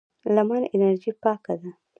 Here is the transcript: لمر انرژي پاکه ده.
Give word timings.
لمر 0.35 0.61
انرژي 0.73 1.11
پاکه 1.23 1.53
ده. 1.61 1.69